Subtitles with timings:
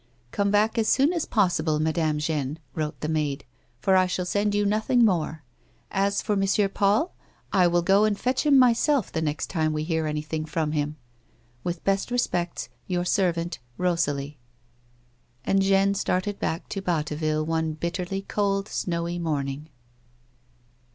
[0.31, 3.45] "Come back as soon as possible, Madame Jeanne," wrote the maid,
[3.77, 5.43] "for I shall send you nothing more.
[5.91, 6.69] As for M.
[6.71, 7.13] Paul,
[7.53, 10.95] I will go and fetch him rnyself the next time we hear anything from him.—
[11.63, 14.39] With best respects, your servant, "EO.SALIE."
[15.45, 19.69] And Jeanne started back to Batteville one bitterly cold, snowy morning.